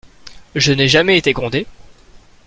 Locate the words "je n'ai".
0.55-0.87